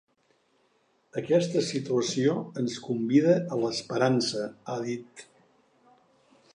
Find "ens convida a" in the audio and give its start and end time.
2.63-3.61